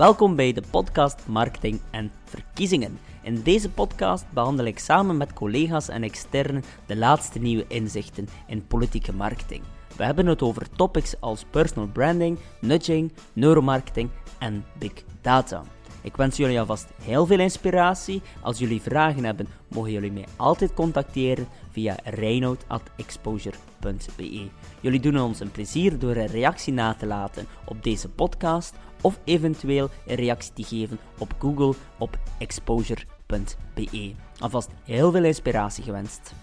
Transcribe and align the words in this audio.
Welkom 0.00 0.36
bij 0.36 0.52
de 0.52 0.62
podcast 0.70 1.26
Marketing 1.26 1.80
en 1.90 2.12
Verkiezingen. 2.24 2.98
In 3.22 3.42
deze 3.42 3.70
podcast 3.70 4.24
behandel 4.32 4.66
ik 4.66 4.78
samen 4.78 5.16
met 5.16 5.32
collega's 5.32 5.88
en 5.88 6.02
externen 6.02 6.64
de 6.86 6.96
laatste 6.96 7.38
nieuwe 7.38 7.64
inzichten 7.68 8.28
in 8.46 8.66
politieke 8.66 9.12
marketing. 9.12 9.62
We 9.96 10.04
hebben 10.04 10.26
het 10.26 10.42
over 10.42 10.70
topics 10.70 11.20
als 11.20 11.44
personal 11.50 11.88
branding, 11.88 12.38
nudging, 12.60 13.12
neuromarketing 13.32 14.10
en 14.38 14.64
big 14.78 14.92
data. 15.20 15.62
Ik 16.02 16.16
wens 16.16 16.36
jullie 16.36 16.60
alvast 16.60 16.88
heel 17.02 17.26
veel 17.26 17.40
inspiratie. 17.40 18.22
Als 18.40 18.58
jullie 18.58 18.82
vragen 18.82 19.24
hebben, 19.24 19.48
mogen 19.68 19.92
jullie 19.92 20.12
mij 20.12 20.26
altijd 20.36 20.74
contacteren 20.74 21.48
via 21.70 21.96
reinoud.exposure.be. 22.04 24.48
Jullie 24.80 25.00
doen 25.00 25.20
ons 25.20 25.40
een 25.40 25.50
plezier 25.50 25.98
door 25.98 26.16
een 26.16 26.26
reactie 26.26 26.72
na 26.72 26.94
te 26.94 27.06
laten 27.06 27.46
op 27.64 27.82
deze 27.82 28.08
podcast 28.08 28.74
of 29.00 29.20
eventueel 29.24 29.88
een 30.06 30.16
reactie 30.16 30.52
te 30.52 30.62
geven 30.62 30.98
op 31.18 31.34
Google 31.38 31.74
op 31.98 32.18
exposure.be. 32.38 34.12
Alvast 34.38 34.70
heel 34.84 35.10
veel 35.10 35.24
inspiratie 35.24 35.84
gewenst. 35.84 36.34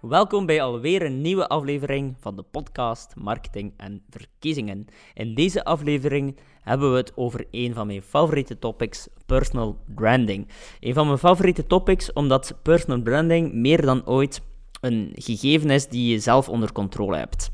Welkom 0.00 0.46
bij 0.46 0.62
alweer 0.62 1.02
een 1.02 1.20
nieuwe 1.20 1.48
aflevering 1.48 2.16
van 2.20 2.36
de 2.36 2.42
podcast 2.42 3.14
Marketing 3.16 3.72
en 3.76 4.02
Verkiezingen. 4.10 4.86
In 5.14 5.34
deze 5.34 5.64
aflevering 5.64 6.38
hebben 6.62 6.90
we 6.90 6.96
het 6.96 7.16
over 7.16 7.46
een 7.50 7.74
van 7.74 7.86
mijn 7.86 8.02
favoriete 8.02 8.58
topics, 8.58 9.08
personal 9.26 9.78
branding. 9.94 10.48
Een 10.80 10.94
van 10.94 11.06
mijn 11.06 11.18
favoriete 11.18 11.66
topics 11.66 12.12
omdat 12.12 12.58
personal 12.62 13.02
branding 13.02 13.52
meer 13.52 13.82
dan 13.82 14.06
ooit 14.06 14.42
een 14.82 15.12
gegeven 15.14 15.70
is 15.70 15.88
die 15.88 16.12
je 16.12 16.18
zelf 16.18 16.48
onder 16.48 16.72
controle 16.72 17.16
hebt. 17.16 17.50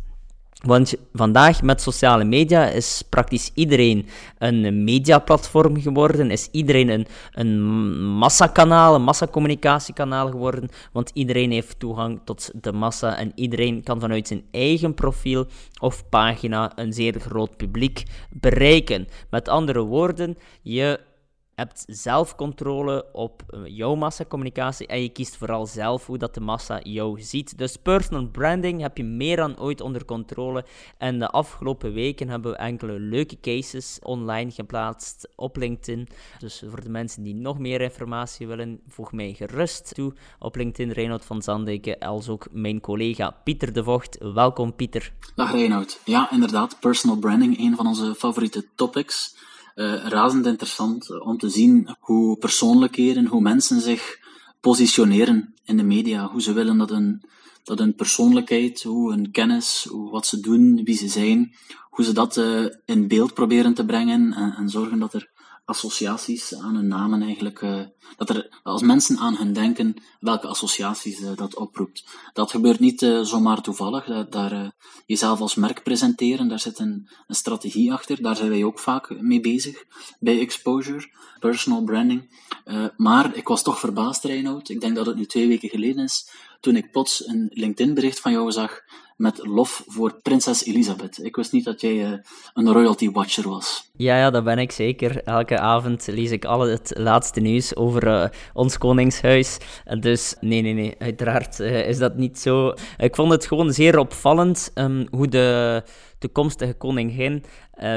Want 0.59 0.95
vandaag 1.13 1.63
met 1.63 1.81
sociale 1.81 2.25
media 2.25 2.67
is 2.67 3.03
praktisch 3.09 3.51
iedereen 3.55 4.07
een 4.39 4.85
mediaplatform 4.85 5.81
geworden, 5.81 6.31
is 6.31 6.49
iedereen 6.51 6.89
een, 6.89 7.07
een 7.33 7.63
massakanaal, 8.03 8.95
een 8.95 9.03
massacommunicatiekanaal 9.03 10.31
geworden, 10.31 10.69
want 10.93 11.11
iedereen 11.15 11.51
heeft 11.51 11.79
toegang 11.79 12.21
tot 12.25 12.51
de 12.63 12.73
massa 12.73 13.17
en 13.17 13.33
iedereen 13.35 13.83
kan 13.83 14.01
vanuit 14.01 14.27
zijn 14.29 14.45
eigen 14.51 14.95
profiel 14.95 15.47
of 15.81 16.09
pagina 16.09 16.73
een 16.75 16.93
zeer 16.93 17.21
groot 17.21 17.57
publiek 17.57 18.03
bereiken. 18.31 19.07
Met 19.31 19.49
andere 19.49 19.81
woorden, 19.81 20.39
je 20.63 21.01
hebt 21.59 21.85
zelf 21.87 22.35
controle 22.35 23.07
op 23.13 23.43
eh, 23.47 23.61
jouw 23.65 23.95
massacommunicatie 23.95 24.87
en 24.87 25.03
je 25.03 25.09
kiest 25.09 25.37
vooral 25.37 25.67
zelf 25.67 26.07
hoe 26.07 26.19
dat 26.19 26.35
de 26.35 26.41
massa 26.41 26.81
jou 26.83 27.21
ziet. 27.21 27.59
Dus 27.59 27.77
personal 27.77 28.27
branding 28.27 28.81
heb 28.81 28.97
je 28.97 29.05
meer 29.05 29.37
dan 29.37 29.59
ooit 29.59 29.81
onder 29.81 30.05
controle. 30.05 30.65
En 30.99 31.19
de 31.19 31.29
afgelopen 31.29 31.93
weken 31.93 32.29
hebben 32.29 32.51
we 32.51 32.57
enkele 32.57 33.01
leuke 33.01 33.41
cases 33.41 33.99
online 34.03 34.51
geplaatst 34.51 35.29
op 35.37 35.57
LinkedIn. 35.57 36.09
Dus 36.39 36.63
voor 36.69 36.83
de 36.83 36.89
mensen 36.89 37.23
die 37.23 37.35
nog 37.35 37.59
meer 37.59 37.81
informatie 37.81 38.47
willen, 38.47 38.81
voeg 38.89 39.13
mij 39.13 39.33
gerust 39.33 39.95
toe 39.95 40.13
op 40.39 40.57
LinkedIn 40.57 40.93
Reinoud 40.93 41.25
van 41.25 41.43
Zandeken, 41.43 41.99
als 41.99 42.29
ook 42.29 42.47
mijn 42.51 42.81
collega 42.81 43.31
Pieter 43.45 43.73
de 43.73 43.85
Vocht. 43.85 44.19
Welkom 44.19 44.75
Pieter. 44.75 45.13
Dag 45.35 45.53
Reinoud. 45.53 46.01
Ja, 46.05 46.31
inderdaad, 46.31 46.81
personal 46.81 47.19
branding, 47.19 47.59
een 47.59 47.77
van 47.77 47.87
onze 47.87 48.15
favoriete 48.15 48.67
topics 48.75 49.47
uh, 49.79 49.95
razend 49.95 50.47
interessant 50.47 51.11
eh, 51.11 51.27
om 51.27 51.39
te 51.39 51.49
zien 51.49 51.97
hoe 52.01 52.37
persoonlijkheden, 52.37 53.27
hoe 53.27 53.41
mensen 53.41 53.81
zich 53.81 54.19
positioneren 54.61 55.55
in 55.65 55.77
de 55.77 55.83
media, 55.83 56.27
hoe 56.27 56.43
ze 56.43 56.53
willen 56.53 56.79
dat 56.79 56.91
hun, 56.91 57.23
dat 57.65 57.79
hun 57.79 57.95
persoonlijkheid, 57.95 58.83
hoe 58.83 59.11
hun 59.11 59.31
kennis, 59.31 59.87
hoe, 59.91 60.11
wat 60.11 60.27
ze 60.27 60.41
doen, 60.41 60.85
wie 60.85 60.97
ze 60.97 61.09
zijn, 61.09 61.55
hoe 61.91 62.05
ze 62.05 62.13
dat 62.13 62.37
uh, 62.37 62.67
in 62.85 63.09
beeld 63.09 63.35
proberen 63.35 63.75
te 63.75 63.85
brengen 63.85 64.33
en, 64.33 64.55
en 64.55 64.69
zorgen 64.69 64.99
dat 64.99 65.15
er 65.15 65.28
associaties 65.69 66.55
aan 66.55 66.75
hun 66.75 66.89
namen 66.89 67.23
eigenlijk, 67.23 67.61
uh, 67.61 67.81
dat 68.17 68.31
er 68.31 68.61
als 68.63 68.83
mensen 68.83 69.19
aan 69.19 69.37
hun 69.37 69.53
denken, 69.53 69.95
welke 70.21 70.47
associaties 70.47 71.21
uh, 71.21 71.31
dat 71.35 71.55
oproept. 71.55 72.05
Dat 72.33 72.51
gebeurt 72.51 72.79
niet 72.79 73.03
uh, 73.03 73.21
zomaar 73.21 73.61
toevallig, 73.61 74.05
dat, 74.05 74.33
daar 74.33 74.73
jezelf 75.07 75.41
als 75.41 75.55
merk 75.55 75.83
presenteren, 75.83 76.49
daar 76.49 76.61
zit 76.61 76.79
een, 76.79 77.09
een, 77.27 77.35
strategie 77.35 77.93
achter, 77.93 78.23
daar 78.23 78.37
zijn 78.37 78.49
wij 78.49 78.65
ook 78.65 78.79
vaak 78.79 79.21
mee 79.21 79.41
bezig, 79.41 79.85
bij 80.21 80.41
Exposure, 80.41 81.11
personal 81.39 81.85
branding. 81.85 82.31
maar 82.97 83.37
ik 83.37 83.49
was 83.49 83.63
toch 83.63 83.79
verbaasd, 83.79 84.25
Reinoud, 84.25 84.69
ik 84.69 84.81
denk 84.81 84.97
dat 84.97 85.07
het 85.07 85.17
nu 85.17 85.27
twee 85.27 85.49
weken 85.49 85.69
geleden 85.69 86.05
is, 86.05 86.31
toen 86.61 86.77
ik 86.77 86.91
plots 86.91 87.27
een 87.27 87.51
LinkedIn-bericht 87.53 88.21
van 88.21 88.33
jou 88.33 88.53
zag 88.53 88.81
met 89.19 89.47
lof 89.47 89.85
voor 89.87 90.21
prinses 90.23 90.65
Elisabeth. 90.65 91.25
Ik 91.25 91.37
wist 91.37 91.53
niet 91.53 91.65
dat 91.65 91.81
jij 91.81 91.95
uh, 91.95 92.19
een 92.55 92.73
royalty 92.73 93.11
watcher 93.11 93.49
was. 93.49 93.91
Ja, 93.97 94.19
ja, 94.19 94.31
dat 94.31 94.45
ben 94.45 94.59
ik 94.59 94.73
zeker. 94.73 95.23
Elke 95.23 95.59
avond 95.59 96.07
lees 96.07 96.31
ik 96.31 96.45
al 96.45 96.61
het 96.61 96.93
laatste 96.97 97.41
nieuws 97.41 97.77
over 97.77 98.07
uh, 98.07 98.25
ons 98.53 98.79
koningshuis. 98.79 99.59
Dus 100.01 100.35
nee, 100.41 100.63
nee, 100.63 100.73
nee, 100.73 100.95
uiteraard 100.99 101.61
uh, 101.61 101.89
is 101.89 101.99
dat 101.99 102.17
niet 102.17 102.39
zo. 102.39 102.73
Ik 102.97 103.15
vond 103.15 103.33
het 103.33 103.47
gewoon 103.47 103.73
zeer 103.73 103.99
opvallend 103.99 104.71
um, 104.75 105.07
hoe 105.11 105.29
de 105.29 105.83
toekomstige 106.19 106.75
koningin 106.75 107.45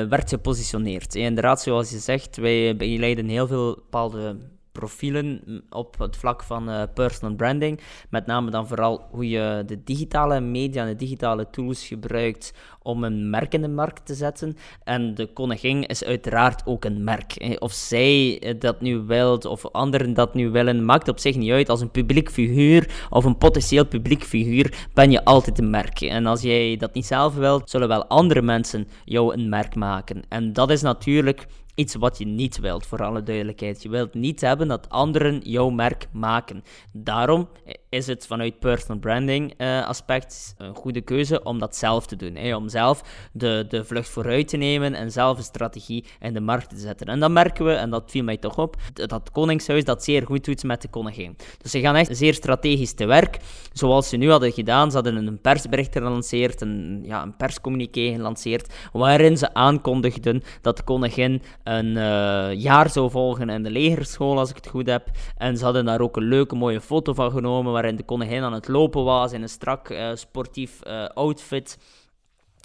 werd 0.09 0.29
gepositioneerd. 0.29 1.15
inderdaad, 1.15 1.61
zoals 1.61 1.89
je 1.89 1.97
zegt, 1.97 2.37
wij 2.37 2.75
begeleiden 2.75 3.27
heel 3.27 3.47
veel 3.47 3.75
bepaalde 3.75 4.37
profielen 4.71 5.41
op 5.69 5.99
het 5.99 6.17
vlak 6.17 6.43
van 6.43 6.69
uh, 6.69 6.83
personal 6.93 7.35
branding. 7.35 7.79
Met 8.09 8.25
name 8.25 8.51
dan 8.51 8.67
vooral 8.67 9.07
hoe 9.11 9.29
je 9.29 9.63
de 9.65 9.83
digitale 9.83 10.39
media 10.39 10.81
en 10.81 10.87
de 10.87 10.95
digitale 10.95 11.49
tools 11.49 11.87
gebruikt 11.87 12.53
om 12.81 13.03
een 13.03 13.29
merk 13.29 13.53
in 13.53 13.61
de 13.61 13.67
markt 13.67 14.05
te 14.05 14.13
zetten. 14.13 14.57
En 14.83 15.15
de 15.15 15.33
koningin 15.33 15.85
is 15.85 16.03
uiteraard 16.03 16.65
ook 16.65 16.85
een 16.85 17.03
merk. 17.03 17.55
Of 17.59 17.71
zij 17.71 18.41
dat 18.59 18.81
nu 18.81 18.97
wilt 18.97 19.45
of 19.45 19.65
anderen 19.65 20.13
dat 20.13 20.33
nu 20.33 20.49
willen, 20.49 20.85
maakt 20.85 21.07
op 21.07 21.19
zich 21.19 21.35
niet 21.35 21.51
uit. 21.51 21.69
Als 21.69 21.81
een 21.81 21.91
publiek 21.91 22.31
figuur 22.31 23.07
of 23.09 23.25
een 23.25 23.37
potentieel 23.37 23.85
publiek 23.85 24.23
figuur 24.23 24.89
ben 24.93 25.11
je 25.11 25.25
altijd 25.25 25.59
een 25.59 25.69
merk. 25.69 26.01
En 26.01 26.25
als 26.25 26.41
jij 26.41 26.77
dat 26.77 26.93
niet 26.93 27.05
zelf 27.05 27.35
wilt, 27.35 27.69
zullen 27.69 27.87
wel 27.87 28.05
andere 28.05 28.41
mensen 28.41 28.87
jou 29.05 29.33
een 29.33 29.49
merk 29.49 29.75
maken. 29.75 30.23
En 30.29 30.53
dat 30.53 30.69
is 30.69 30.81
natuurlijk 30.81 31.47
iets 31.81 31.95
wat 31.95 32.17
je 32.17 32.25
niet 32.25 32.59
wilt, 32.59 32.85
voor 32.85 33.03
alle 33.03 33.23
duidelijkheid. 33.23 33.83
Je 33.83 33.89
wilt 33.89 34.13
niet 34.13 34.41
hebben 34.41 34.67
dat 34.67 34.89
anderen 34.89 35.39
jouw 35.43 35.69
merk 35.69 36.07
maken. 36.11 36.63
Daarom 36.91 37.47
is 37.89 38.07
het 38.07 38.27
vanuit 38.27 38.59
personal 38.59 38.99
branding 38.99 39.53
uh, 39.57 39.87
aspect 39.87 40.53
een 40.57 40.75
goede 40.75 41.01
keuze 41.01 41.43
om 41.43 41.59
dat 41.59 41.75
zelf 41.75 42.05
te 42.05 42.15
doen. 42.15 42.35
Hè? 42.35 42.55
Om 42.55 42.69
zelf 42.69 43.01
de, 43.33 43.65
de 43.69 43.85
vlucht 43.85 44.09
vooruit 44.09 44.47
te 44.47 44.57
nemen 44.57 44.93
en 44.93 45.11
zelf 45.11 45.37
een 45.37 45.43
strategie 45.43 46.05
in 46.19 46.33
de 46.33 46.39
markt 46.39 46.69
te 46.69 46.77
zetten. 46.77 47.07
En 47.07 47.19
dan 47.19 47.33
merken 47.33 47.65
we, 47.65 47.71
en 47.71 47.89
dat 47.89 48.11
viel 48.11 48.23
mij 48.23 48.37
toch 48.37 48.57
op, 48.57 48.75
dat 48.93 49.31
Koningshuis 49.31 49.83
dat 49.83 50.03
zeer 50.03 50.25
goed 50.25 50.45
doet 50.45 50.63
met 50.63 50.81
de 50.81 50.87
koningin. 50.87 51.37
Dus 51.61 51.71
ze 51.71 51.79
gaan 51.79 51.95
echt 51.95 52.17
zeer 52.17 52.33
strategisch 52.33 52.93
te 52.93 53.05
werk, 53.05 53.37
zoals 53.73 54.09
ze 54.09 54.17
nu 54.17 54.29
hadden 54.29 54.51
gedaan. 54.51 54.89
Ze 54.89 54.95
hadden 54.95 55.27
een 55.27 55.41
persbericht 55.41 55.93
gelanceerd, 55.93 56.61
een, 56.61 57.01
ja, 57.03 57.21
een 57.21 57.35
perscommuniqué 57.35 58.11
gelanceerd, 58.11 58.73
waarin 58.93 59.37
ze 59.37 59.53
aankondigden 59.53 60.43
dat 60.61 60.77
de 60.77 60.83
koningin 60.83 61.41
een 61.77 61.95
uh, 61.95 62.61
jaar 62.61 62.89
zou 62.89 63.09
volgen 63.09 63.49
in 63.49 63.63
de 63.63 63.71
legerschool, 63.71 64.39
als 64.39 64.49
ik 64.49 64.55
het 64.55 64.67
goed 64.67 64.87
heb. 64.87 65.09
En 65.37 65.57
ze 65.57 65.63
hadden 65.63 65.85
daar 65.85 66.01
ook 66.01 66.17
een 66.17 66.23
leuke, 66.23 66.55
mooie 66.55 66.81
foto 66.81 67.13
van 67.13 67.31
genomen, 67.31 67.71
waarin 67.71 67.95
de 67.95 68.03
koningin 68.03 68.43
aan 68.43 68.53
het 68.53 68.67
lopen 68.67 69.03
was 69.03 69.31
in 69.31 69.41
een 69.41 69.49
strak 69.49 69.89
uh, 69.89 70.09
sportief 70.13 70.79
uh, 70.87 71.05
outfit. 71.05 71.77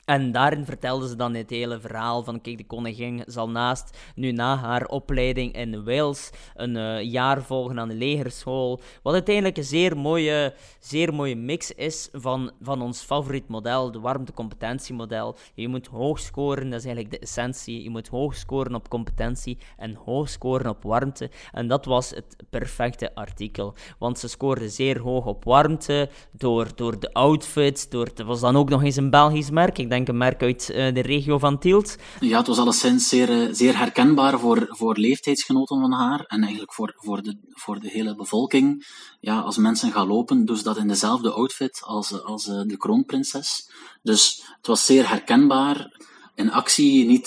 En 0.07 0.33
daarin 0.33 0.65
vertelde 0.65 1.09
ze 1.09 1.17
dan 1.17 1.35
het 1.35 1.51
hele 1.51 1.81
verhaal 1.81 2.25
van, 2.25 2.41
kijk, 2.41 2.59
de 2.59 2.67
koningin 2.67 3.23
zal 3.27 3.49
naast, 3.49 3.99
nu 4.15 4.33
na 4.33 4.57
haar 4.57 4.87
opleiding 4.87 5.53
in 5.57 5.85
Wales, 5.85 6.31
een 6.55 6.77
uh, 6.77 7.03
jaar 7.03 7.43
volgen 7.43 7.81
aan 7.81 7.89
de 7.89 7.95
legerschool. 7.95 8.81
Wat 9.03 9.13
uiteindelijk 9.13 9.57
een 9.57 9.65
zeer 9.65 9.97
mooie, 9.97 10.55
zeer 10.79 11.15
mooie 11.15 11.37
mix 11.37 11.73
is 11.73 12.09
van, 12.13 12.51
van 12.61 12.83
ons 12.83 13.03
favoriet 13.03 13.49
model, 13.49 13.91
de 13.91 14.01
warmte-competentiemodel. 14.01 15.37
Je 15.55 15.69
moet 15.69 15.87
hoog 15.87 16.19
scoren, 16.19 16.71
dat 16.71 16.79
is 16.79 16.85
eigenlijk 16.85 17.15
de 17.15 17.21
essentie. 17.21 17.83
Je 17.83 17.91
moet 17.91 18.09
hoog 18.09 18.35
scoren 18.35 18.75
op 18.75 18.89
competentie 18.89 19.59
en 19.77 19.95
hoog 19.95 20.29
scoren 20.29 20.71
op 20.71 20.83
warmte. 20.83 21.31
En 21.53 21.67
dat 21.69 21.85
was 21.85 22.11
het 22.11 22.37
perfecte 22.51 23.15
artikel. 23.15 23.75
Want 23.99 24.19
ze 24.19 24.29
scoorde 24.29 24.69
zeer 24.69 25.01
hoog 25.01 25.27
op 25.27 25.45
warmte, 25.45 26.09
door, 26.33 26.69
door 26.75 27.01
de 27.01 27.13
outfits, 27.13 27.89
door, 27.89 28.05
het 28.05 28.23
was 28.23 28.41
dan 28.41 28.57
ook 28.57 28.69
nog 28.69 28.83
eens 28.83 28.97
een 28.97 29.11
Belgisch 29.11 29.51
merk. 29.51 29.79
Ik 29.79 29.91
denk 29.97 30.09
een 30.09 30.17
merk 30.17 30.43
uit 30.43 30.71
uh, 30.71 30.95
de 30.95 31.03
regio 31.03 31.39
van 31.39 31.59
Tielt. 31.59 31.97
Ja, 32.21 32.39
het 32.39 32.47
was 32.47 32.59
alleszins 32.59 33.09
zeer, 33.09 33.31
uh, 33.31 33.49
zeer 33.53 33.79
herkenbaar 33.79 34.39
voor, 34.39 34.67
voor 34.69 34.97
leeftijdsgenoten 34.97 35.81
van 35.81 35.93
haar 35.93 36.25
en 36.27 36.43
eigenlijk 36.43 36.73
voor, 36.73 36.95
voor, 36.97 37.23
de, 37.23 37.37
voor 37.51 37.81
de 37.81 37.89
hele 37.89 38.15
bevolking. 38.15 38.87
Ja, 39.21 39.41
als 39.41 39.57
mensen 39.57 39.93
gaan 39.93 40.07
lopen, 40.07 40.57
ze 40.57 40.63
dat 40.63 40.77
in 40.77 40.89
dezelfde 40.89 41.31
outfit 41.31 41.81
als, 41.85 42.23
als 42.23 42.47
uh, 42.47 42.61
de 42.67 42.77
kroonprinses. 42.77 43.71
Dus 44.03 44.43
het 44.57 44.67
was 44.67 44.87
zeer 44.87 45.09
herkenbaar. 45.09 46.05
In 46.35 46.53
actie, 46.53 47.07
niet, 47.07 47.27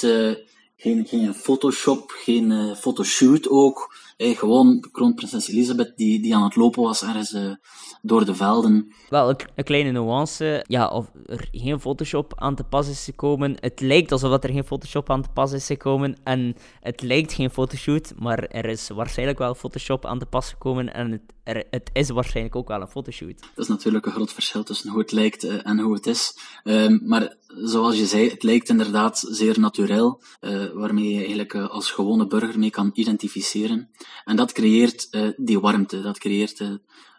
geen, 0.77 1.05
geen 1.07 1.33
Photoshop, 1.33 2.11
geen 2.11 2.75
fotoshoot 2.75 3.49
ook. 3.49 3.95
Hey, 4.19 4.35
gewoon 4.35 4.87
kroonprinses 4.91 5.47
Elisabeth 5.47 5.93
die, 5.95 6.21
die 6.21 6.35
aan 6.35 6.43
het 6.43 6.55
lopen 6.55 6.83
was 6.83 7.01
ergens 7.01 7.33
uh, 7.33 7.53
door 8.01 8.25
de 8.25 8.35
velden. 8.35 8.93
Wel, 9.09 9.29
een, 9.29 9.63
kleine 9.63 9.91
nuance. 9.91 10.63
Ja, 10.67 10.87
of 10.87 11.11
er 11.25 11.47
geen 11.51 11.79
Photoshop 11.79 12.33
aan 12.35 12.55
te 12.55 12.63
pas 12.63 12.89
is 12.89 13.03
gekomen. 13.03 13.55
Het 13.59 13.79
lijkt 13.79 14.11
alsof 14.11 14.43
er 14.43 14.49
geen 14.49 14.63
Photoshop 14.63 15.09
aan 15.09 15.21
te 15.21 15.29
pas 15.33 15.51
is 15.51 15.65
gekomen. 15.65 16.17
En 16.23 16.55
het 16.79 17.01
lijkt 17.01 17.33
geen 17.33 17.49
fotoshoot, 17.49 18.13
maar 18.17 18.43
er 18.43 18.65
is 18.65 18.89
waarschijnlijk 18.89 19.39
wel 19.39 19.55
Photoshop 19.55 20.05
aan 20.05 20.19
te 20.19 20.25
pas 20.25 20.49
gekomen. 20.49 20.93
En 20.93 21.11
het, 21.11 21.21
er, 21.43 21.63
het 21.69 21.89
is 21.93 22.09
waarschijnlijk 22.09 22.55
ook 22.55 22.67
wel 22.67 22.81
een 22.81 22.87
fotoshoot. 22.87 23.39
Dat 23.39 23.65
is 23.65 23.67
natuurlijk 23.67 24.05
een 24.05 24.11
groot 24.11 24.33
verschil 24.33 24.63
tussen 24.63 24.89
hoe 24.89 24.99
het 24.99 25.11
lijkt 25.11 25.43
uh, 25.43 25.67
en 25.67 25.79
hoe 25.79 25.93
het 25.93 26.07
is. 26.07 26.37
Um, 26.63 27.01
maar 27.03 27.35
zoals 27.55 27.97
je 27.97 28.05
zei, 28.05 28.29
het 28.29 28.43
lijkt 28.43 28.69
inderdaad 28.69 29.25
zeer 29.29 29.59
natuurlijk, 29.59 30.37
uh, 30.41 30.65
waarmee 30.73 31.11
je 31.11 31.17
eigenlijk 31.17 31.53
uh, 31.53 31.69
als 31.69 31.91
gewone 31.91 32.27
burger 32.27 32.59
mee 32.59 32.69
kan 32.69 32.91
identificeren. 32.93 33.89
En 34.25 34.35
dat 34.35 34.51
creëert 34.51 35.07
uh, 35.11 35.29
die 35.37 35.59
warmte, 35.59 36.01
dat 36.01 36.17
creëert 36.17 36.59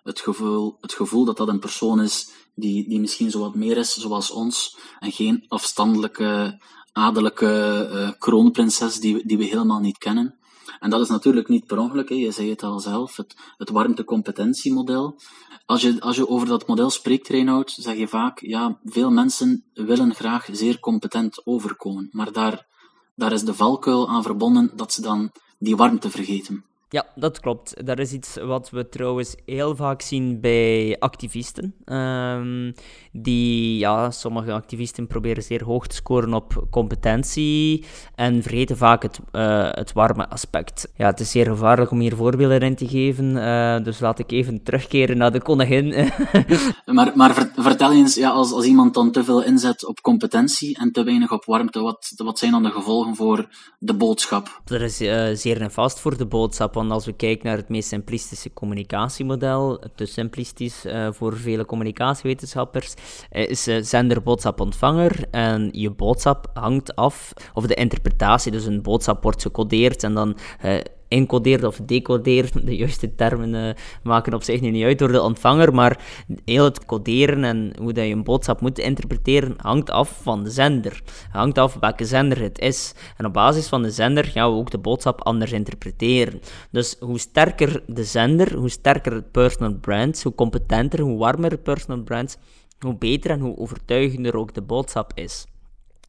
het, 0.03 0.21
gevoel, 0.21 0.77
het 0.81 0.93
gevoel 0.93 1.25
dat 1.25 1.37
dat 1.37 1.49
een 1.49 1.59
persoon 1.59 2.01
is 2.01 2.31
die, 2.55 2.89
die 2.89 3.01
misschien 3.01 3.31
zo 3.31 3.41
wat 3.41 3.55
meer 3.55 3.77
is 3.77 3.95
zoals 3.95 4.31
ons 4.31 4.77
en 4.99 5.13
geen 5.13 5.45
afstandelijke, 5.49 6.61
adellijke 6.93 8.17
kroonprinses 8.19 9.01
die, 9.01 9.27
die 9.27 9.39
we 9.39 9.45
helemaal 9.45 9.81
niet 9.81 9.99
kennen. 9.99 10.40
En 10.79 10.91
dat 10.91 11.01
is 11.01 11.09
natuurlijk 11.09 11.49
niet 11.49 11.67
per 11.67 11.79
ongeluk, 11.79 12.09
hè. 12.09 12.15
je 12.15 12.31
zei 12.31 12.51
het 12.51 12.63
al 12.63 12.81
zelf, 12.81 13.17
het, 13.17 13.37
het 13.57 13.71
warmte-competentiemodel. 13.71 15.21
Als 15.67 15.83
je, 15.83 16.01
als 16.01 16.17
je 16.17 16.29
over 16.29 16.47
dat 16.47 16.67
model 16.67 16.91
spreekt, 16.91 17.29
Reinoud, 17.29 17.71
zeg 17.71 17.97
je 17.97 18.09
vaak, 18.09 18.41
ja, 18.41 18.79
veel 18.85 19.11
mensen 19.11 19.65
willen 19.75 20.15
graag 20.15 20.49
zeer 20.53 20.81
competent 20.81 21.47
overkomen, 21.47 22.09
maar 22.11 22.33
daar, 22.33 22.67
daar 23.15 23.33
is 23.33 23.45
de 23.45 23.55
valkuil 23.55 24.09
aan 24.09 24.23
verbonden 24.23 24.71
dat 24.77 24.93
ze 24.93 25.03
dan 25.03 25.31
die 25.59 25.77
warmte 25.77 26.11
vergeten. 26.11 26.70
Ja, 26.93 27.07
dat 27.15 27.41
klopt. 27.41 27.87
Dat 27.87 27.99
is 27.99 28.13
iets 28.13 28.37
wat 28.37 28.71
we 28.71 28.89
trouwens 28.89 29.35
heel 29.47 29.77
vaak 29.77 30.03
zien 30.03 30.41
bij 30.41 30.97
activisten. 30.99 31.75
Um, 31.85 32.75
die, 33.13 33.79
ja, 33.79 34.11
sommige 34.11 34.53
activisten 34.53 35.07
proberen 35.07 35.43
zeer 35.43 35.65
hoog 35.65 35.87
te 35.87 35.97
scoren 35.97 36.35
op 36.35 36.67
competentie 36.71 37.85
en 38.15 38.43
vergeten 38.43 38.77
vaak 38.77 39.03
het, 39.03 39.21
uh, 39.33 39.69
het 39.71 39.93
warme 39.93 40.29
aspect. 40.29 40.93
Ja, 40.97 41.07
het 41.07 41.21
is 41.21 41.31
zeer 41.31 41.47
gevaarlijk 41.47 41.91
om 41.91 42.01
hier 42.01 42.17
voorbeelden 42.17 42.61
in 42.61 42.77
te 42.77 42.89
geven, 42.89 43.25
uh, 43.37 43.85
dus 43.85 44.01
laat 44.01 44.19
ik 44.19 44.31
even 44.31 44.63
terugkeren 44.63 45.17
naar 45.17 45.33
de 45.33 45.43
koningin. 45.43 45.89
maar 46.87 47.13
maar 47.15 47.51
vertel 47.57 47.93
eens, 47.93 48.15
ja, 48.15 48.31
als, 48.31 48.53
als 48.53 48.65
iemand 48.65 48.95
dan 48.95 49.11
te 49.11 49.25
veel 49.25 49.43
inzet 49.43 49.87
op 49.87 50.01
competentie 50.01 50.79
en 50.79 50.93
te 50.93 51.03
weinig 51.03 51.33
op 51.33 51.45
warmte, 51.45 51.81
wat, 51.81 52.13
wat 52.17 52.39
zijn 52.39 52.53
dan 52.53 52.63
de 52.63 52.71
gevolgen 52.71 53.17
voor 53.17 53.49
de 53.79 53.95
boodschap? 53.95 54.61
Dat 54.65 54.81
is 54.81 55.01
uh, 55.01 55.29
zeer 55.33 55.59
nefast 55.59 56.01
voor 56.01 56.17
de 56.17 56.27
boodschap, 56.27 56.77
want 56.81 56.93
als 56.93 57.07
we 57.07 57.13
kijken 57.13 57.47
naar 57.47 57.57
het 57.57 57.69
meest 57.69 57.89
simplistische 57.89 58.53
communicatiemodel, 58.53 59.83
te 59.95 60.07
simplistisch 60.07 60.85
voor 61.11 61.37
vele 61.37 61.65
communicatiewetenschappers, 61.65 62.95
is 63.31 63.63
zender, 63.63 64.23
boodschap, 64.23 64.61
ontvanger. 64.61 65.25
En 65.31 65.69
je 65.73 65.91
boodschap 65.91 66.51
hangt 66.55 66.97
af, 66.97 67.33
of 67.55 67.67
de 67.67 67.75
interpretatie, 67.75 68.53
dus 68.53 68.65
een 68.65 68.83
boodschap 68.83 69.23
wordt 69.23 69.43
gecodeerd 69.43 70.03
en 70.03 70.15
dan 70.15 70.37
encodeerd 71.11 71.65
of 71.65 71.81
decodeerd, 71.87 72.67
de 72.67 72.77
juiste 72.77 73.15
termen 73.15 73.55
uh, 73.55 73.75
maken 74.03 74.35
op 74.35 74.43
zich 74.43 74.61
niet 74.61 74.85
uit 74.85 74.99
door 74.99 75.13
de 75.13 75.23
ontvanger, 75.23 75.75
maar 75.75 75.99
heel 76.45 76.65
het 76.65 76.85
coderen 76.85 77.45
en 77.45 77.73
hoe 77.81 77.93
dat 77.93 78.07
je 78.07 78.13
een 78.13 78.25
boodschap 78.25 78.61
moet 78.61 78.79
interpreteren 78.79 79.55
hangt 79.57 79.91
af 79.91 80.19
van 80.23 80.45
de 80.45 80.51
zender. 80.51 81.03
Hangt 81.31 81.59
af 81.59 81.77
welke 81.81 82.05
zender 82.05 82.41
het 82.41 82.59
is. 82.59 82.95
En 83.17 83.27
op 83.27 83.33
basis 83.33 83.69
van 83.69 83.83
de 83.83 83.91
zender 83.91 84.25
gaan 84.25 84.51
we 84.51 84.57
ook 84.57 84.71
de 84.71 84.79
boodschap 84.79 85.23
anders 85.23 85.53
interpreteren. 85.53 86.41
Dus 86.71 86.97
hoe 87.01 87.19
sterker 87.19 87.83
de 87.87 88.05
zender, 88.05 88.57
hoe 88.57 88.71
sterker 88.71 89.13
het 89.13 89.31
personal 89.31 89.75
brand, 89.75 90.23
hoe 90.23 90.35
competenter, 90.35 91.01
hoe 91.01 91.19
warmer 91.19 91.51
het 91.51 91.63
personal 91.63 92.03
brand, 92.03 92.39
hoe 92.79 92.97
beter 92.99 93.31
en 93.31 93.41
hoe 93.41 93.59
overtuigender 93.59 94.37
ook 94.37 94.55
de 94.55 94.63
boodschap 94.63 95.13
is. 95.15 95.47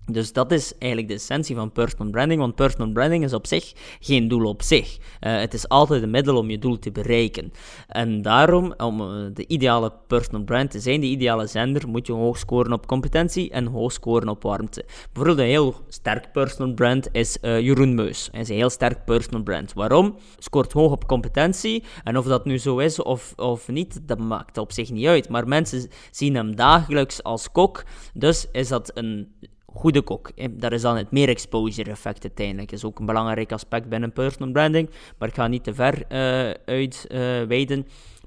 Dus 0.05 0.33
dat 0.33 0.51
is 0.51 0.73
eigenlijk 0.77 1.11
de 1.11 1.17
essentie 1.17 1.55
van 1.55 1.71
personal 1.71 2.11
branding, 2.11 2.39
want 2.39 2.55
personal 2.55 2.91
branding 2.91 3.23
is 3.23 3.33
op 3.33 3.47
zich 3.47 3.73
geen 3.99 4.27
doel 4.27 4.45
op 4.45 4.61
zich. 4.61 4.97
Uh, 4.97 5.39
het 5.39 5.53
is 5.53 5.67
altijd 5.67 6.03
een 6.03 6.09
middel 6.09 6.37
om 6.37 6.49
je 6.49 6.59
doel 6.59 6.79
te 6.79 6.91
bereiken. 6.91 7.51
En 7.87 8.21
daarom, 8.21 8.73
om 8.77 9.01
uh, 9.01 9.25
de 9.33 9.47
ideale 9.47 9.93
personal 10.07 10.43
brand 10.43 10.71
te 10.71 10.79
zijn, 10.79 11.01
de 11.01 11.07
ideale 11.07 11.47
zender, 11.47 11.87
moet 11.87 12.07
je 12.07 12.13
hoog 12.13 12.37
scoren 12.37 12.73
op 12.73 12.87
competentie 12.87 13.49
en 13.49 13.65
hoog 13.65 13.91
scoren 13.91 14.29
op 14.29 14.43
warmte. 14.43 14.85
Bijvoorbeeld 15.13 15.39
een 15.39 15.53
heel 15.53 15.75
sterk 15.87 16.31
personal 16.31 16.73
brand 16.73 17.07
is 17.11 17.37
uh, 17.41 17.59
Jeroen 17.59 17.95
Meus. 17.95 18.29
Hij 18.31 18.41
is 18.41 18.49
een 18.49 18.55
heel 18.55 18.69
sterk 18.69 19.05
personal 19.05 19.43
brand. 19.43 19.73
Waarom? 19.73 20.17
Scoort 20.37 20.71
hoog 20.71 20.91
op 20.91 21.07
competentie. 21.07 21.83
En 22.03 22.17
of 22.17 22.25
dat 22.25 22.45
nu 22.45 22.57
zo 22.57 22.77
is 22.77 23.01
of, 23.01 23.33
of 23.35 23.67
niet, 23.67 24.07
dat 24.07 24.19
maakt 24.19 24.57
op 24.57 24.71
zich 24.71 24.91
niet 24.91 25.05
uit. 25.07 25.29
Maar 25.29 25.47
mensen 25.47 25.89
zien 26.11 26.35
hem 26.35 26.55
dagelijks 26.55 27.23
als 27.23 27.51
kok. 27.51 27.83
Dus 28.13 28.47
is 28.51 28.67
dat 28.67 28.91
een 28.93 29.33
goede 29.73 30.01
kok. 30.01 30.31
Daar 30.51 30.73
is 30.73 30.81
dan 30.81 30.97
het 30.97 31.11
meer 31.11 31.29
exposure 31.29 31.89
effect 31.89 32.23
uiteindelijk. 32.23 32.69
Dat 32.69 32.79
is 32.79 32.85
ook 32.85 32.99
een 32.99 33.05
belangrijk 33.05 33.51
aspect 33.51 33.89
binnen 33.89 34.13
personal 34.13 34.51
branding, 34.51 34.89
maar 35.17 35.27
ik 35.27 35.35
ga 35.35 35.47
niet 35.47 35.63
te 35.63 35.73
ver 35.73 36.03
uh. 36.09 37.49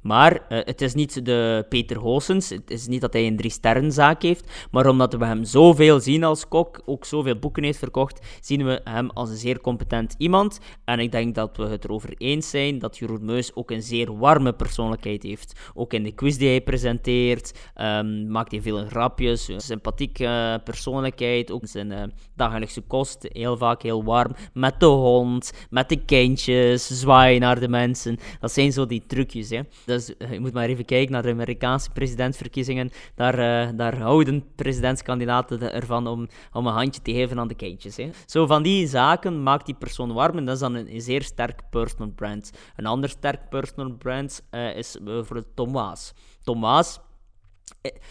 Maar 0.05 0.33
uh, 0.33 0.59
het 0.65 0.81
is 0.81 0.95
niet 0.95 1.25
de 1.25 1.67
Peter 1.69 1.99
Hoosens, 1.99 2.49
het 2.49 2.71
is 2.71 2.87
niet 2.87 3.01
dat 3.01 3.13
hij 3.13 3.27
een 3.27 3.37
drie-sterrenzaak 3.37 4.23
heeft, 4.23 4.67
maar 4.71 4.87
omdat 4.87 5.15
we 5.15 5.25
hem 5.25 5.45
zoveel 5.45 6.01
zien 6.01 6.25
als 6.25 6.49
kok, 6.49 6.83
ook 6.85 7.05
zoveel 7.05 7.37
boeken 7.37 7.63
heeft 7.63 7.79
verkocht, 7.79 8.27
zien 8.41 8.65
we 8.65 8.81
hem 8.85 9.11
als 9.11 9.31
een 9.31 9.37
zeer 9.37 9.61
competent 9.61 10.15
iemand. 10.19 10.61
En 10.85 10.99
ik 10.99 11.13
denk 11.13 11.35
dat 11.35 11.57
we 11.57 11.63
het 11.63 11.85
erover 11.85 12.15
eens 12.19 12.51
zijn 12.51 12.79
dat 12.79 12.99
Jeroen 12.99 13.25
Meus 13.25 13.55
ook 13.55 13.71
een 13.71 13.83
zeer 13.83 14.19
warme 14.19 14.53
persoonlijkheid 14.53 15.23
heeft. 15.23 15.71
Ook 15.75 15.93
in 15.93 16.03
de 16.03 16.13
quiz 16.13 16.37
die 16.37 16.49
hij 16.49 16.61
presenteert, 16.61 17.71
um, 17.77 18.31
maakt 18.31 18.51
hij 18.51 18.63
veel 18.63 18.87
grapjes, 18.87 19.49
een 19.49 19.61
sympathieke 19.61 20.61
persoonlijkheid, 20.65 21.51
ook 21.51 21.67
zijn 21.67 21.91
uh, 21.91 22.03
dagelijkse 22.37 22.81
kost, 22.81 23.27
heel 23.33 23.57
vaak 23.57 23.83
heel 23.83 24.05
warm, 24.05 24.35
met 24.53 24.81
de 24.81 24.87
hond, 24.87 25.53
met 25.71 25.89
de 25.89 26.05
kindjes, 26.05 27.01
zwaaien 27.01 27.41
naar 27.41 27.61
de 27.61 27.69
mensen. 27.69 28.19
Dat 28.41 28.53
zijn 28.53 28.73
zo 28.73 28.87
die 28.87 29.03
trucjes, 29.07 29.51
hè. 29.51 29.61
Eh, 29.95 30.33
je 30.33 30.41
moet 30.41 30.53
maar 30.53 30.69
even 30.69 30.85
kijken 30.85 31.13
naar 31.13 31.23
de 31.23 31.31
Amerikaanse 31.31 31.91
presidentsverkiezingen. 31.91 32.91
Daar, 33.15 33.39
uh, 33.39 33.79
daar 33.79 33.99
houden 33.99 34.45
presidentskandidaten 34.55 35.73
ervan 35.73 36.07
om, 36.07 36.29
om 36.53 36.67
een 36.67 36.73
handje 36.73 37.03
te 37.03 37.13
geven 37.13 37.39
aan 37.39 37.49
de 37.49 37.55
kindjes. 37.55 37.97
Hè. 37.97 38.11
Zo 38.27 38.47
van 38.47 38.63
die 38.63 38.87
zaken 38.87 39.43
maakt 39.43 39.67
die 39.67 39.75
persoon 39.75 40.13
warm 40.13 40.37
en 40.37 40.45
dat 40.45 40.55
is 40.55 40.61
dan 40.61 40.75
een, 40.75 41.01
zeer 41.01 41.23
sterk 41.23 41.71
personal 41.71 42.09
brand. 42.09 42.53
Een 42.77 42.87
ander 42.87 43.09
sterk 43.09 43.49
personal 43.49 43.93
brand 43.93 44.43
uh, 44.51 44.77
is 44.77 44.99
bijvoorbeeld 45.03 45.57
Thomas. 45.57 46.13
Thomas, 46.43 47.01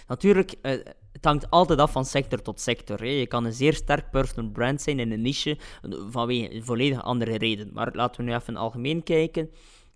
natuurlijk 0.07 0.55
het 1.13 1.25
hangt 1.25 1.49
altijd 1.49 1.79
af 1.79 1.91
van 1.91 2.05
sector 2.05 2.41
tot 2.41 2.59
sector. 2.59 2.99
Hè. 2.99 3.05
Je 3.05 3.27
kan 3.27 3.45
een 3.45 3.53
zeer 3.53 3.73
sterk 3.73 4.11
personal 4.11 4.51
brand 4.51 4.81
zijn 4.81 4.99
in 4.99 5.11
een 5.11 5.21
niche 5.21 5.57
vanwege 6.09 6.53
een 6.53 6.63
volledig 6.63 7.03
andere 7.03 7.37
reden. 7.37 7.69
Maar 7.73 7.89
laten 7.93 8.23
we 8.23 8.31
nu 8.31 8.35
even 8.35 8.57
algemeen 8.57 9.03
kijken. 9.03 9.49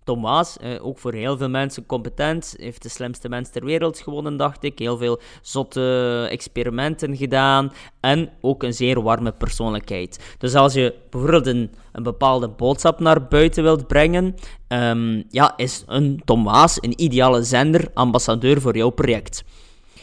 Thomas, 0.08 0.56
eh, 0.56 0.86
ook 0.86 0.98
voor 0.98 1.12
heel 1.12 1.36
veel 1.36 1.48
mensen 1.48 1.86
competent, 1.86 2.54
heeft 2.58 2.82
de 2.82 2.88
slimste 2.88 3.28
mens 3.28 3.50
ter 3.50 3.64
wereld 3.64 3.98
gewonnen, 3.98 4.36
dacht 4.36 4.64
ik. 4.64 4.78
Heel 4.78 4.96
veel 4.96 5.20
zotte 5.42 6.26
experimenten 6.30 7.16
gedaan 7.16 7.72
en 8.00 8.30
ook 8.40 8.62
een 8.62 8.72
zeer 8.74 9.02
warme 9.02 9.32
persoonlijkheid. 9.32 10.34
Dus 10.38 10.54
als 10.54 10.72
je 10.72 10.94
bijvoorbeeld 11.10 11.46
een, 11.46 11.70
een 11.92 12.02
bepaalde 12.02 12.48
boodschap 12.48 13.00
naar 13.00 13.26
buiten 13.26 13.62
wilt 13.62 13.86
brengen, 13.86 14.34
um, 14.68 15.24
ja, 15.30 15.56
is 15.56 15.84
een 15.86 16.22
Thomas 16.24 16.76
een 16.80 17.02
ideale 17.02 17.42
zender, 17.42 17.90
ambassadeur 17.94 18.60
voor 18.60 18.76
jouw 18.76 18.90
project. 18.90 19.44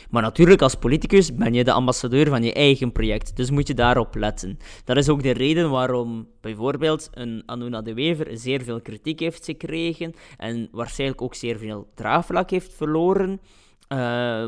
Maar 0.09 0.21
natuurlijk, 0.21 0.61
als 0.61 0.75
politicus 0.75 1.35
ben 1.35 1.53
je 1.53 1.63
de 1.63 1.71
ambassadeur 1.71 2.27
van 2.27 2.43
je 2.43 2.53
eigen 2.53 2.91
project, 2.91 3.35
dus 3.35 3.51
moet 3.51 3.67
je 3.67 3.73
daarop 3.73 4.15
letten. 4.15 4.57
Dat 4.83 4.97
is 4.97 5.09
ook 5.09 5.23
de 5.23 5.31
reden 5.31 5.69
waarom 5.69 6.27
bijvoorbeeld 6.41 7.09
een 7.13 7.43
Anuna 7.45 7.81
de 7.81 7.93
Wever 7.93 8.37
zeer 8.37 8.61
veel 8.61 8.81
kritiek 8.81 9.19
heeft 9.19 9.45
gekregen 9.45 10.13
en 10.37 10.69
waarschijnlijk 10.71 11.21
ook 11.21 11.35
zeer 11.35 11.57
veel 11.57 11.87
draagvlak 11.95 12.49
heeft 12.49 12.73
verloren 12.73 13.39
uh, 13.89 13.97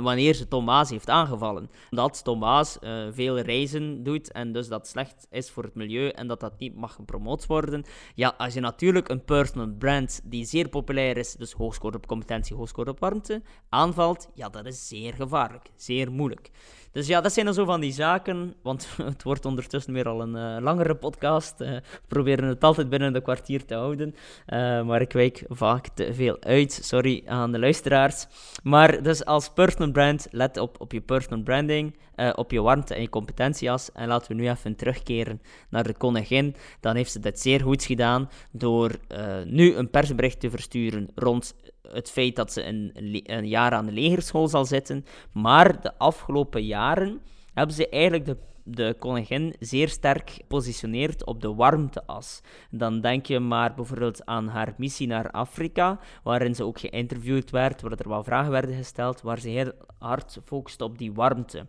wanneer 0.04 0.34
ze 0.34 0.48
Thomas 0.48 0.90
heeft 0.90 1.10
aangevallen. 1.10 1.70
Dat 1.90 2.24
Thomas 2.24 2.78
uh, 2.82 3.08
veel 3.12 3.40
reizen 3.40 4.04
doet 4.04 4.32
en 4.32 4.52
dus 4.52 4.68
dat 4.68 4.88
slecht 4.88 5.28
is 5.30 5.50
voor 5.50 5.64
het 5.64 5.76
milieu 5.76 6.10
en 6.10 6.28
dat 6.28 6.40
dat 6.40 6.60
niet 6.60 6.76
mag 6.76 6.94
gepromoot 6.94 7.46
worden. 7.46 7.86
Ja, 8.16 8.34
als 8.38 8.54
je 8.54 8.60
natuurlijk 8.60 9.10
een 9.10 9.24
personal 9.24 9.76
brand 9.78 10.22
die 10.24 10.46
zeer 10.46 10.70
populair 10.70 11.18
is, 11.18 11.34
dus 11.34 11.52
hoog 11.52 11.74
scoort 11.74 11.96
op 11.96 12.08
competentie, 12.08 12.56
hoog 12.56 12.68
scoort 12.68 12.88
op 12.88 13.00
warmte, 13.00 13.42
aanvalt, 13.70 14.30
ja, 14.34 14.50
dat 14.50 14.66
is 14.66 14.88
zeer 14.88 15.14
gevaarlijk, 15.14 15.72
zeer 15.76 16.12
moeilijk. 16.12 16.50
Dus 16.92 17.08
ja, 17.08 17.22
dat 17.22 17.34
zijn 17.34 17.46
dan 17.46 17.54
zo 17.54 17.66
van 17.66 17.80
die 17.80 17.92
zaken, 17.92 18.56
want 18.62 18.88
het 19.12 19.24
wordt 19.24 19.46
ondertussen 19.46 19.94
weer 19.94 20.08
al 20.08 20.22
een 20.22 20.36
uh, 20.36 20.64
langere 20.64 20.96
podcast. 20.96 21.62
Uh, 21.62 21.70
we 21.70 21.82
proberen 22.08 22.48
het 22.48 22.64
altijd 22.64 22.90
binnen 22.90 23.14
de 23.14 23.22
kwartier 23.22 23.66
te 23.66 23.76
houden, 23.76 24.16
uh, 24.48 24.82
maar 24.82 25.02
ik 25.02 25.12
wijk 25.12 25.44
vaak 25.48 25.88
te 25.88 26.14
veel 26.14 26.38
uit. 26.40 26.80
Sorry 26.84 27.24
aan 27.26 27.52
de 27.52 27.60
luisteraars. 27.60 28.28
Maar 28.64 29.04
dus 29.04 29.26
als 29.26 29.50
personal 29.50 29.92
brand, 29.92 30.28
let 30.32 30.58
op 30.58 30.82
op 30.82 30.92
je 30.92 31.02
personal 31.02 31.44
branding 31.44 31.96
uh, 32.18 32.30
op 32.36 32.52
je 32.52 32.62
warmte 32.62 32.96
en 32.96 33.02
je 33.02 33.10
competentieas. 33.10 33.92
En 33.92 34.08
laten 34.08 34.28
we 34.36 34.42
nu 34.42 34.50
even 34.50 34.76
terugkeren 34.76 35.42
naar 35.70 35.84
de 35.84 35.94
koningin. 35.94 36.56
Dan 36.80 36.96
heeft 36.96 37.12
ze 37.12 37.20
dat 37.20 37.40
zeer 37.40 37.62
goed 37.62 37.84
gedaan 37.84 38.30
door 38.52 38.92
uh, 39.12 39.36
nu 39.46 39.76
een 39.76 39.90
persbericht 39.90 40.40
te 40.40 40.50
versturen 40.50 41.08
rond 41.16 41.56
het 41.82 42.12
feit 42.12 42.36
dat 42.36 42.54
ze 42.54 42.64
een, 42.64 42.92
een 43.24 43.48
jaar 43.48 43.72
aan 43.72 43.86
de 43.86 43.92
legerschool 43.92 44.48
zal 44.48 44.66
zitten. 44.66 45.06
Maar 45.32 45.82
de 45.82 45.98
afgelopen 45.98 46.66
jaren 46.66 47.22
hebben 47.54 47.76
ze 47.76 47.90
eigenlijk 47.90 48.26
de 48.26 48.38
de 48.68 48.96
koningin 49.00 49.56
zeer 49.60 49.90
sterk 49.90 50.42
positioneert 50.48 51.26
op 51.26 51.42
de 51.42 51.54
warmteas. 51.54 52.42
Dan 52.70 53.02
denk 53.02 53.26
je 53.26 53.40
maar 53.40 53.74
bijvoorbeeld 53.74 54.26
aan 54.26 54.48
haar 54.48 54.74
missie 54.78 55.08
naar 55.08 55.32
Afrika, 55.32 56.00
waarin 56.24 56.56
ze 56.56 56.64
ook 56.64 56.80
geïnterviewd 56.80 57.50
werd, 57.50 57.82
waar 57.82 57.92
er 57.92 58.10
wel 58.10 58.24
vragen 58.24 58.52
werden 58.52 58.76
gesteld, 58.76 59.22
waar 59.22 59.40
ze 59.40 59.50
heel 59.50 59.72
hard 60.00 60.38
focust 60.46 60.82
op 60.82 60.98
die 60.98 61.14
warmte. 61.14 61.66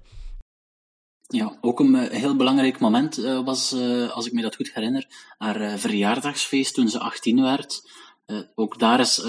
Ja, 1.30 1.58
ook 1.60 1.80
een 1.80 1.94
uh, 1.94 2.10
heel 2.10 2.36
belangrijk 2.36 2.78
moment 2.78 3.18
uh, 3.18 3.44
was, 3.44 3.72
uh, 3.72 4.10
als 4.10 4.26
ik 4.26 4.32
me 4.32 4.42
dat 4.42 4.56
goed 4.56 4.72
herinner, 4.74 5.06
haar 5.38 5.78
verjaardagsfeest 5.78 6.74
toen 6.74 6.88
ze 6.88 6.98
18 6.98 7.42
werd. 7.42 7.90
ook 8.54 8.78
daar 8.78 9.00
is 9.00 9.22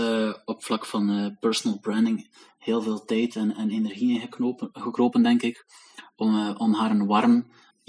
op 0.45 0.63
vlak 0.63 0.85
van 0.85 1.37
personal 1.39 1.79
branding 1.79 2.29
heel 2.57 2.81
veel 2.81 3.05
tijd 3.05 3.35
en, 3.35 3.55
en 3.55 3.69
energie 3.69 4.21
in 4.21 4.27
gekropen, 4.73 5.23
denk 5.23 5.41
ik, 5.41 5.65
om, 6.15 6.49
om 6.49 6.73
haar 6.73 6.91
een 6.91 7.05
warm 7.05 7.45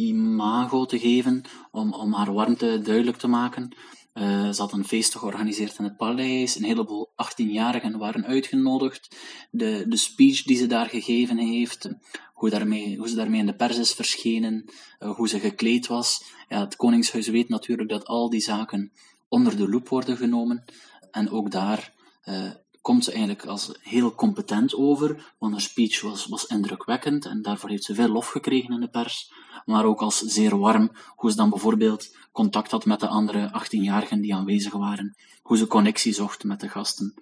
imago 0.08 0.84
te 0.84 0.98
geven, 0.98 1.42
om, 1.70 1.92
om 1.92 2.12
haar 2.12 2.32
warmte 2.32 2.80
duidelijk 2.82 3.16
te 3.16 3.28
maken. 3.28 3.76
Uh, 4.14 4.50
ze 4.50 4.60
had 4.60 4.72
een 4.72 4.84
feest 4.84 5.14
georganiseerd 5.14 5.78
in 5.78 5.84
het 5.84 5.96
paleis. 5.96 6.56
Een 6.56 6.64
heleboel 6.64 7.10
18-jarigen 7.10 7.96
waren 7.98 8.26
uitgenodigd. 8.26 9.16
De, 9.50 9.84
de 9.88 9.96
speech 9.96 10.42
die 10.42 10.56
ze 10.56 10.66
daar 10.66 10.88
gegeven 10.88 11.38
heeft, 11.38 11.90
hoe, 12.32 12.50
daarmee, 12.50 12.96
hoe 12.96 13.08
ze 13.08 13.14
daarmee 13.14 13.40
in 13.40 13.46
de 13.46 13.54
pers 13.54 13.78
is 13.78 13.92
verschenen, 13.92 14.64
uh, 14.98 15.16
hoe 15.16 15.28
ze 15.28 15.38
gekleed 15.38 15.86
was. 15.86 16.24
Ja, 16.48 16.60
het 16.60 16.76
Koningshuis 16.76 17.28
weet 17.28 17.48
natuurlijk 17.48 17.88
dat 17.88 18.06
al 18.06 18.30
die 18.30 18.40
zaken 18.40 18.92
onder 19.28 19.56
de 19.56 19.68
loep 19.68 19.88
worden 19.88 20.16
genomen. 20.16 20.64
En 21.10 21.30
ook 21.30 21.50
daar 21.50 21.92
uh, 22.24 22.50
komt 22.80 23.04
ze 23.04 23.10
eigenlijk 23.10 23.44
als 23.44 23.78
heel 23.80 24.14
competent 24.14 24.74
over, 24.74 25.34
want 25.38 25.52
haar 25.52 25.60
speech 25.60 26.00
was, 26.00 26.26
was 26.26 26.46
indrukwekkend 26.46 27.24
en 27.26 27.42
daarvoor 27.42 27.70
heeft 27.70 27.84
ze 27.84 27.94
veel 27.94 28.08
lof 28.08 28.28
gekregen 28.28 28.74
in 28.74 28.80
de 28.80 28.88
pers, 28.88 29.32
maar 29.70 29.84
ook 29.84 30.00
als 30.00 30.18
zeer 30.18 30.58
warm, 30.58 30.90
hoe 31.14 31.30
ze 31.30 31.36
dan 31.36 31.50
bijvoorbeeld 31.50 32.16
contact 32.32 32.70
had 32.70 32.84
met 32.84 33.00
de 33.00 33.08
andere 33.08 33.48
18-jarigen 33.48 34.20
die 34.20 34.34
aanwezig 34.34 34.72
waren, 34.72 35.16
hoe 35.42 35.56
ze 35.56 35.66
connectie 35.66 36.12
zocht 36.12 36.44
met 36.44 36.60
de 36.60 36.68
gasten. 36.68 37.14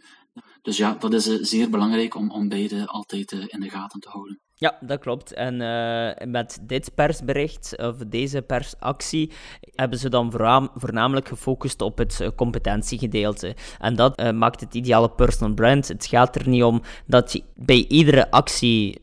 Dus 0.63 0.77
ja, 0.77 0.97
dat 0.99 1.13
is 1.13 1.29
eh, 1.29 1.37
zeer 1.41 1.71
belangrijk 1.71 2.15
om, 2.15 2.31
om 2.31 2.49
beide 2.49 2.87
altijd 2.87 3.33
eh, 3.33 3.39
in 3.47 3.61
de 3.61 3.71
gaten 3.71 4.01
te 4.01 4.09
houden. 4.09 4.41
Ja, 4.55 4.79
dat 4.81 5.01
klopt. 5.01 5.33
En 5.33 5.61
uh, 5.61 6.27
met 6.33 6.59
dit 6.63 6.95
persbericht, 6.95 7.77
of 7.77 7.97
deze 7.97 8.43
persactie, 8.43 9.33
hebben 9.75 9.99
ze 9.99 10.09
dan 10.09 10.33
voornamelijk 10.75 11.29
gefocust 11.29 11.81
op 11.81 11.99
het 11.99 12.31
competentiegedeelte. 12.37 13.57
En 13.79 13.97
dat 13.97 14.33
maakt 14.33 14.61
het 14.61 14.75
ideale 14.75 15.11
personal 15.11 15.55
brand. 15.55 15.89
Het 15.89 16.07
gaat 16.07 16.37
er 16.37 16.49
niet 16.49 16.63
om 16.63 16.83
dat 17.07 17.33
je 17.33 17.43
bij 17.55 17.87
iedere 17.89 18.31
actie 18.31 19.01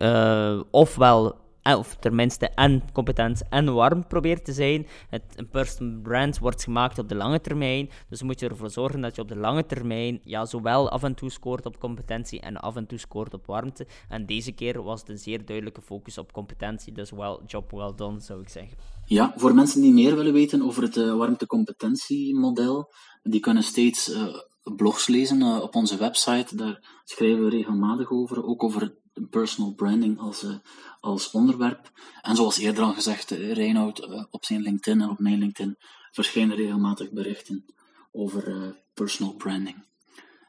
ofwel 0.71 1.31
eh, 1.31 1.39
of 1.73 1.95
tenminste 1.99 2.49
en 2.49 2.83
competent 2.93 3.41
en 3.49 3.73
warm 3.73 4.07
probeert 4.07 4.45
te 4.45 4.53
zijn. 4.53 4.87
Het, 5.09 5.23
een 5.35 5.49
personal 5.49 6.01
brand 6.01 6.39
wordt 6.39 6.63
gemaakt 6.63 6.99
op 6.99 7.09
de 7.09 7.15
lange 7.15 7.41
termijn, 7.41 7.89
dus 8.09 8.21
moet 8.21 8.39
je 8.39 8.49
ervoor 8.49 8.69
zorgen 8.69 9.01
dat 9.01 9.15
je 9.15 9.21
op 9.21 9.27
de 9.27 9.37
lange 9.37 9.65
termijn 9.65 10.19
ja, 10.23 10.45
zowel 10.45 10.89
af 10.89 11.03
en 11.03 11.15
toe 11.15 11.29
scoort 11.29 11.65
op 11.65 11.79
competentie 11.79 12.39
en 12.39 12.57
af 12.57 12.75
en 12.75 12.87
toe 12.87 12.97
scoort 12.97 13.33
op 13.33 13.45
warmte. 13.45 13.87
En 14.09 14.25
deze 14.25 14.51
keer 14.51 14.83
was 14.83 14.99
het 14.99 15.09
een 15.09 15.17
zeer 15.17 15.45
duidelijke 15.45 15.81
focus 15.81 16.17
op 16.17 16.31
competentie, 16.31 16.93
dus 16.93 17.11
well, 17.11 17.39
job 17.47 17.71
well 17.71 17.93
done, 17.95 18.19
zou 18.19 18.41
ik 18.41 18.49
zeggen. 18.49 18.77
Ja, 19.05 19.33
voor 19.35 19.55
mensen 19.55 19.81
die 19.81 19.93
meer 19.93 20.15
willen 20.15 20.33
weten 20.33 20.61
over 20.61 20.83
het 20.83 20.95
uh, 20.95 21.15
warmte-competentiemodel, 21.15 22.93
die 23.23 23.39
kunnen 23.39 23.63
steeds 23.63 24.09
uh, 24.09 24.35
blogs 24.75 25.07
lezen 25.07 25.39
uh, 25.39 25.61
op 25.61 25.75
onze 25.75 25.97
website. 25.97 26.55
Daar 26.55 27.01
schrijven 27.03 27.43
we 27.43 27.49
regelmatig 27.49 28.11
over, 28.11 28.45
ook 28.45 28.63
over 28.63 28.95
personal 29.29 29.73
branding 29.73 30.19
als, 30.19 30.43
uh, 30.43 30.55
als 30.99 31.31
onderwerp. 31.31 31.91
En 32.21 32.35
zoals 32.35 32.57
eerder 32.57 32.83
al 32.83 32.93
gezegd, 32.93 33.31
uh, 33.31 33.53
Reinoud 33.53 33.99
uh, 33.99 34.23
op 34.29 34.45
zijn 34.45 34.61
LinkedIn 34.61 35.01
en 35.01 35.09
op 35.09 35.19
mijn 35.19 35.39
LinkedIn 35.39 35.75
verschijnen 36.11 36.55
regelmatig 36.55 37.11
berichten 37.11 37.65
over 38.11 38.75
personal 38.93 39.33
branding. 39.33 39.75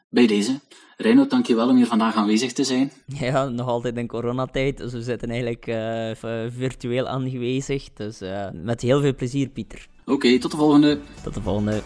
Bij 0.08 0.26
deze. 0.26 0.60
Reinoud, 0.96 1.30
dankjewel 1.30 1.68
om 1.68 1.76
hier 1.76 1.86
vandaag 1.86 2.14
aanwezig 2.14 2.52
te 2.52 2.64
zijn. 2.64 2.92
Ja, 3.06 3.48
nog 3.48 3.66
altijd 3.66 3.96
in 3.96 4.06
coronatijd, 4.06 4.76
dus 4.76 4.92
we 4.92 5.02
zitten 5.02 5.30
eigenlijk 5.30 5.64
virtueel 6.52 7.08
aanwezig. 7.08 7.92
Dus 7.92 8.20
met 8.52 8.80
heel 8.80 9.00
veel 9.00 9.14
plezier, 9.14 9.48
Pieter. 9.48 9.88
Oké, 10.04 10.38
tot 10.38 10.50
de 10.50 10.56
volgende. 10.56 10.98
Tot 11.22 11.34
de 11.34 11.42
volgende. 11.42 11.82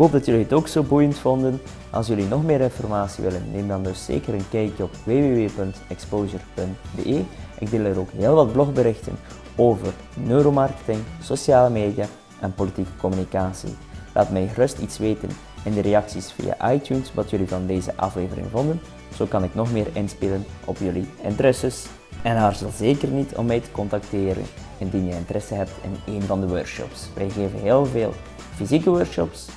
Hoop 0.00 0.12
dat 0.12 0.26
jullie 0.26 0.42
het 0.42 0.52
ook 0.52 0.68
zo 0.68 0.82
boeiend 0.82 1.18
vonden. 1.18 1.60
Als 1.90 2.06
jullie 2.06 2.26
nog 2.26 2.44
meer 2.44 2.60
informatie 2.60 3.24
willen, 3.24 3.42
neem 3.52 3.68
dan 3.68 3.82
dus 3.82 4.04
zeker 4.04 4.34
een 4.34 4.48
kijkje 4.50 4.82
op 4.82 4.90
www.exposure.be. 5.04 7.22
Ik 7.58 7.70
deel 7.70 7.84
er 7.84 7.98
ook 7.98 8.10
heel 8.16 8.34
wat 8.34 8.52
blogberichten 8.52 9.18
over 9.56 9.92
neuromarketing, 10.14 10.98
sociale 11.22 11.70
media 11.70 12.06
en 12.40 12.54
politieke 12.54 12.90
communicatie. 13.00 13.76
Laat 14.14 14.30
mij 14.30 14.48
gerust 14.48 14.78
iets 14.78 14.98
weten 14.98 15.28
in 15.64 15.72
de 15.72 15.80
reacties 15.80 16.32
via 16.32 16.72
iTunes 16.72 17.14
wat 17.14 17.30
jullie 17.30 17.48
van 17.48 17.66
deze 17.66 17.96
aflevering 17.96 18.46
vonden. 18.50 18.80
Zo 19.14 19.26
kan 19.26 19.44
ik 19.44 19.54
nog 19.54 19.72
meer 19.72 19.86
inspelen 19.92 20.44
op 20.64 20.76
jullie 20.76 21.08
interesses. 21.22 21.86
En 22.22 22.36
aarzel 22.36 22.70
zeker 22.76 23.08
niet 23.08 23.34
om 23.34 23.46
mij 23.46 23.60
te 23.60 23.70
contacteren 23.70 24.44
indien 24.78 25.06
je 25.06 25.14
interesse 25.14 25.54
hebt 25.54 25.72
in 25.82 26.14
een 26.14 26.22
van 26.22 26.40
de 26.40 26.48
workshops. 26.48 27.08
Wij 27.14 27.30
geven 27.30 27.60
heel 27.60 27.86
veel 27.86 28.14
fysieke 28.54 28.90
workshops 28.90 29.48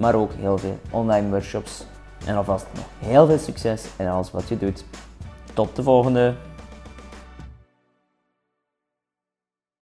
maar 0.00 0.14
ook 0.14 0.32
heel 0.32 0.58
veel 0.58 0.78
online 0.90 1.28
workshops. 1.28 1.84
En 2.26 2.36
alvast 2.36 2.66
nog 2.74 2.84
heel 2.98 3.26
veel 3.26 3.38
succes 3.38 3.84
in 3.96 4.08
alles 4.08 4.30
wat 4.30 4.48
je 4.48 4.58
doet. 4.58 4.84
Tot 5.54 5.76
de 5.76 5.82
volgende! 5.82 6.34